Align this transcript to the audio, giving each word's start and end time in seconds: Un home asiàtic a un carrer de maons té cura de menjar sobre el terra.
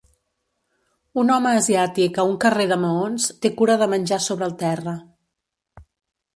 Un 1.23 1.29
home 1.35 1.51
asiàtic 1.57 2.17
a 2.17 2.25
un 2.31 2.33
carrer 2.45 2.67
de 2.73 2.79
maons 2.87 3.29
té 3.45 3.53
cura 3.61 3.79
de 3.85 3.91
menjar 3.95 4.21
sobre 4.31 4.51
el 4.51 4.59
terra. 4.67 4.99